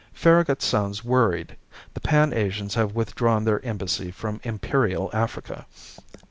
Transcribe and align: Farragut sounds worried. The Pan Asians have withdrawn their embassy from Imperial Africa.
Farragut 0.13 0.63
sounds 0.63 1.03
worried. 1.03 1.57
The 1.93 1.99
Pan 1.99 2.33
Asians 2.33 2.73
have 2.73 2.95
withdrawn 2.95 3.43
their 3.45 3.63
embassy 3.63 4.09
from 4.09 4.41
Imperial 4.43 5.11
Africa. 5.13 5.67